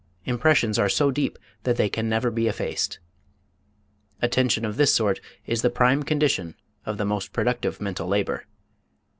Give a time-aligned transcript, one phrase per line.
[0.25, 2.97] Impressions are so deep that they can never be effaced.
[4.19, 6.55] Attention of this sort is the prime condition
[6.87, 8.47] of the most productive mental labor.